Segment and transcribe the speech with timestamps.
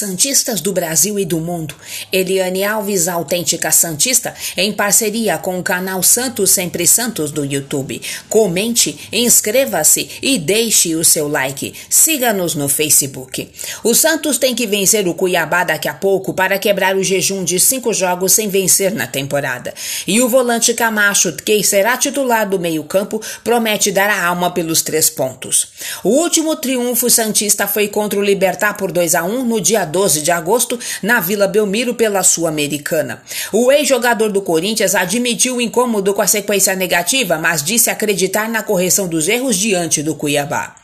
[0.00, 1.74] Santistas do Brasil e do mundo.
[2.10, 8.00] Eliane Alves, autêntica Santista, em parceria com o canal Santos Sempre Santos do YouTube.
[8.26, 11.74] Comente, inscreva-se e deixe o seu like.
[11.90, 13.50] Siga-nos no Facebook.
[13.84, 17.60] O Santos tem que vencer o Cuiabá daqui a pouco para quebrar o jejum de
[17.60, 19.74] cinco jogos sem vencer na temporada.
[20.06, 25.10] E o volante Camacho, que será titular do meio-campo, promete dar a alma pelos três
[25.10, 25.68] pontos.
[26.02, 30.22] O último triunfo Santista foi contra o Libertar por 2 a 1 no dia 12
[30.22, 33.22] de agosto, na Vila Belmiro, pela Sul-Americana.
[33.52, 38.62] O ex-jogador do Corinthians admitiu o incômodo com a sequência negativa, mas disse acreditar na
[38.62, 40.79] correção dos erros diante do Cuiabá.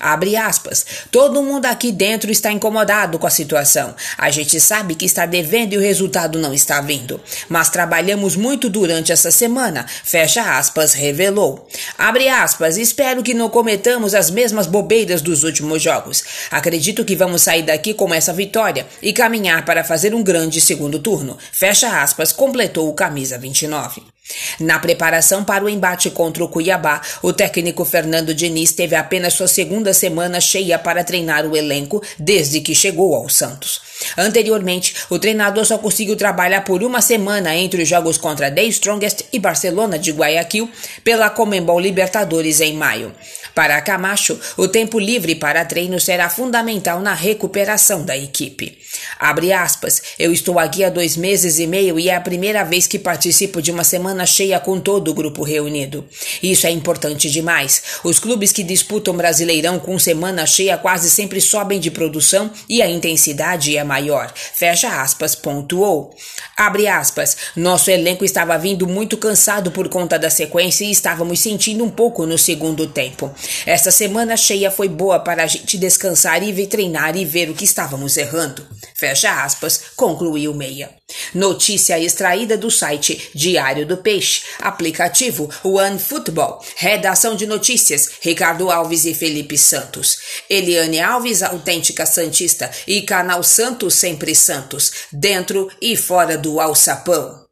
[0.00, 0.84] Abre aspas.
[1.10, 3.94] Todo mundo aqui dentro está incomodado com a situação.
[4.16, 7.20] A gente sabe que está devendo e o resultado não está vindo.
[7.48, 9.86] Mas trabalhamos muito durante essa semana.
[10.04, 11.68] Fecha aspas, revelou.
[11.96, 12.76] Abre aspas.
[12.76, 16.24] Espero que não cometamos as mesmas bobeiras dos últimos jogos.
[16.50, 20.98] Acredito que vamos sair daqui com essa vitória e caminhar para fazer um grande segundo
[20.98, 21.38] turno.
[21.52, 24.17] Fecha aspas, completou o camisa 29.
[24.60, 29.48] Na preparação para o embate contra o Cuiabá, o técnico Fernando Diniz teve apenas sua
[29.48, 33.80] segunda semana cheia para treinar o elenco desde que chegou ao Santos.
[34.16, 39.24] Anteriormente, o treinador só conseguiu trabalhar por uma semana entre os jogos contra The Strongest
[39.32, 40.70] e Barcelona de Guayaquil
[41.02, 43.12] pela Comembol Libertadores em maio.
[43.54, 48.78] Para Camacho, o tempo livre para treino será fundamental na recuperação da equipe.
[49.18, 52.86] Abre aspas, eu estou aqui há dois meses e meio e é a primeira vez
[52.86, 53.82] que participo de uma
[54.18, 56.04] semana cheia com todo o grupo reunido.
[56.42, 58.00] Isso é importante demais.
[58.02, 62.88] Os clubes que disputam Brasileirão com semana cheia quase sempre sobem de produção e a
[62.88, 64.32] intensidade é maior.
[64.34, 66.14] Fecha aspas, pontuou.
[66.56, 71.84] Abre aspas, nosso elenco estava vindo muito cansado por conta da sequência e estávamos sentindo
[71.84, 73.30] um pouco no segundo tempo.
[73.66, 77.64] Essa semana cheia foi boa para a gente descansar e treinar e ver o que
[77.64, 78.66] estávamos errando.
[78.98, 80.90] Fecha aspas, concluiu Meia.
[81.32, 89.04] Notícia extraída do site Diário do Peixe, aplicativo One Football, redação de notícias Ricardo Alves
[89.04, 90.18] e Felipe Santos,
[90.50, 97.47] Eliane Alves, autêntica Santista e canal Santos Sempre Santos, dentro e fora do alçapão.